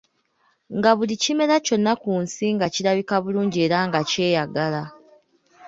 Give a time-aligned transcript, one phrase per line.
[0.77, 4.83] Nga buli kimera kyonna ku nsi nga kirabika bulungi era nga kyeyagala.